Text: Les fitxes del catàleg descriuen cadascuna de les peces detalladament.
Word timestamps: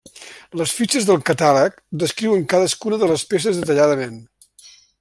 Les 0.59 0.71
fitxes 0.77 1.03
del 1.09 1.19
catàleg 1.29 1.77
descriuen 2.03 2.47
cadascuna 2.55 2.99
de 3.05 3.11
les 3.13 3.27
peces 3.35 3.61
detalladament. 3.65 4.19